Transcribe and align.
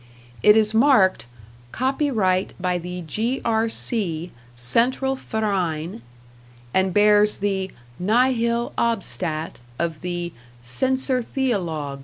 It 0.41 0.55
is 0.55 0.73
marked 0.73 1.27
"Copyright 1.71 2.53
by 2.59 2.79
the 2.79 3.01
G.R.C. 3.03 4.31
Central 4.55 5.15
Verein," 5.15 6.01
and 6.73 6.91
bears 6.91 7.37
the 7.37 7.69
"Nihil 7.99 8.73
Obstat" 8.79 9.59
of 9.77 10.01
the 10.01 10.33
"Censor 10.59 11.21
Theolog." 11.21 11.99